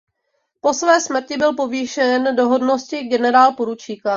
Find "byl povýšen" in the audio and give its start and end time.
1.37-2.35